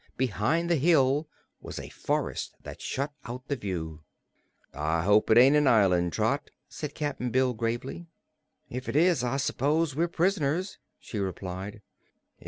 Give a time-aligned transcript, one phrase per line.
[0.17, 1.29] Behind the hill
[1.61, 4.01] was a forest that shut out the view.
[4.73, 8.07] "I hope it ain't an island, Trot," said Cap'n Bill gravely.
[8.67, 11.83] "If it is, I s'pose we're prisoners," she replied.